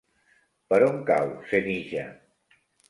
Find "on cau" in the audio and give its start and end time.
0.87-1.31